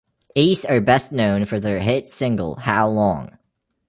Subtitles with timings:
[0.35, 3.37] Ace are best known for their hit single How Long?